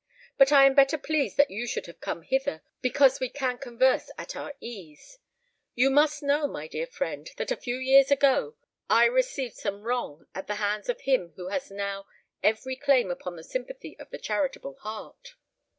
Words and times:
But 0.35 0.51
I 0.51 0.65
am 0.65 0.73
better 0.73 0.97
pleased 0.97 1.37
that 1.37 1.51
you 1.51 1.67
should 1.67 1.85
have 1.85 2.01
come 2.01 2.23
hither—because 2.23 3.19
we 3.19 3.29
can 3.29 3.59
converse 3.59 4.09
at 4.17 4.35
our 4.35 4.55
ease. 4.59 5.19
You 5.75 5.91
must 5.91 6.23
know, 6.23 6.47
my 6.47 6.67
dear 6.67 6.87
friend, 6.87 7.29
that 7.37 7.51
a 7.51 7.55
few 7.55 7.75
years 7.75 8.09
ago 8.09 8.55
I 8.89 9.05
received 9.05 9.57
some 9.57 9.83
wrong 9.83 10.25
at 10.33 10.47
the 10.47 10.55
hands 10.55 10.89
of 10.89 11.01
him 11.01 11.33
who 11.35 11.49
has 11.49 11.69
now 11.69 12.07
every 12.41 12.75
claim 12.75 13.11
upon 13.11 13.35
the 13.35 13.43
sympathy 13.43 13.95
of 13.99 14.09
the 14.09 14.17
charitable 14.17 14.77
heart." 14.81 15.35